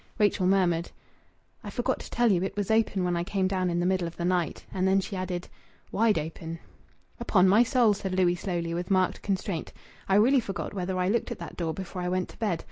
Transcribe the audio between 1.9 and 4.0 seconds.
to tell you; it was open when I came down in the